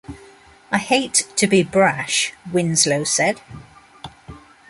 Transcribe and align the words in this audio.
"I 0.71 0.79
hate 0.79 1.27
to 1.35 1.45
be 1.45 1.61
brash", 1.61 2.33
Winslow 2.51 3.03
said. 3.03 3.39